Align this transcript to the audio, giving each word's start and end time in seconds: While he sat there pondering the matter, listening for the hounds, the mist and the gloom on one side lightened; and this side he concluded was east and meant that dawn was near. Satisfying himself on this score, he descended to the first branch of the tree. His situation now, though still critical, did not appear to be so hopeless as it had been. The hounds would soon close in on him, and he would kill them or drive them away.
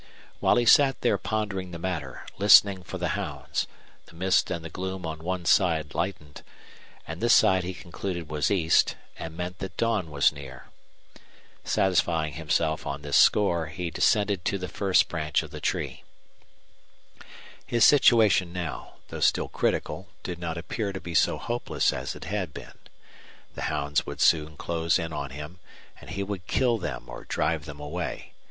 While 0.39 0.55
he 0.55 0.65
sat 0.65 1.01
there 1.01 1.19
pondering 1.19 1.69
the 1.69 1.77
matter, 1.77 2.25
listening 2.39 2.81
for 2.81 2.97
the 2.97 3.09
hounds, 3.09 3.67
the 4.07 4.15
mist 4.15 4.49
and 4.49 4.65
the 4.65 4.69
gloom 4.71 5.05
on 5.05 5.19
one 5.19 5.45
side 5.45 5.93
lightened; 5.93 6.41
and 7.05 7.21
this 7.21 7.35
side 7.35 7.63
he 7.63 7.75
concluded 7.75 8.27
was 8.27 8.49
east 8.49 8.95
and 9.19 9.37
meant 9.37 9.59
that 9.59 9.77
dawn 9.77 10.09
was 10.09 10.31
near. 10.31 10.65
Satisfying 11.63 12.33
himself 12.33 12.87
on 12.87 13.03
this 13.03 13.15
score, 13.15 13.67
he 13.67 13.91
descended 13.91 14.43
to 14.45 14.57
the 14.57 14.67
first 14.67 15.07
branch 15.07 15.43
of 15.43 15.51
the 15.51 15.61
tree. 15.61 16.03
His 17.63 17.85
situation 17.85 18.51
now, 18.51 18.93
though 19.09 19.19
still 19.19 19.49
critical, 19.49 20.07
did 20.23 20.39
not 20.39 20.57
appear 20.57 20.91
to 20.93 20.99
be 20.99 21.13
so 21.13 21.37
hopeless 21.37 21.93
as 21.93 22.15
it 22.15 22.23
had 22.23 22.55
been. 22.55 22.79
The 23.53 23.65
hounds 23.69 24.03
would 24.07 24.19
soon 24.19 24.57
close 24.57 24.97
in 24.97 25.13
on 25.13 25.29
him, 25.29 25.59
and 25.99 26.09
he 26.09 26.23
would 26.23 26.47
kill 26.47 26.79
them 26.79 27.03
or 27.07 27.23
drive 27.23 27.65
them 27.65 27.79
away. 27.79 28.33